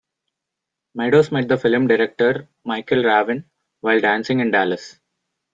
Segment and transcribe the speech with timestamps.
[0.95, 3.47] Meadows met the film director Michael Raven
[3.81, 4.99] while dancing in Dallas.